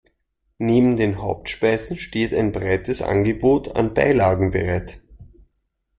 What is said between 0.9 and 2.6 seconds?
den Hauptspeisen steht ein